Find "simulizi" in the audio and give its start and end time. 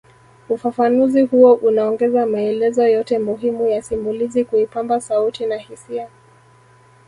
3.81-4.45